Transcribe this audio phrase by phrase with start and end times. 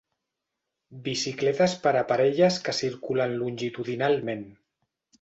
[1.07, 4.47] Bicicletes per a parelles que circulen longitudinalment.